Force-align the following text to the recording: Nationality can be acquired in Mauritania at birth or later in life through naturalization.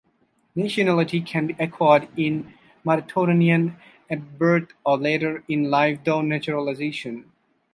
Nationality 0.55 1.21
can 1.21 1.45
be 1.45 1.55
acquired 1.59 2.07
in 2.17 2.51
Mauritania 2.83 3.75
at 4.09 4.39
birth 4.39 4.69
or 4.83 4.97
later 4.97 5.43
in 5.47 5.69
life 5.69 6.03
through 6.03 6.23
naturalization. 6.23 7.31